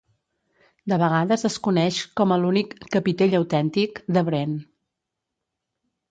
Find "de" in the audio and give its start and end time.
0.91-0.97, 4.17-4.23